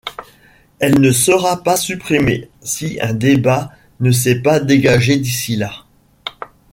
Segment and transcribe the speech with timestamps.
[0.79, 5.85] Elle ne sera pas supprimée si un débat ne s'est pas dégagé d'ici-là.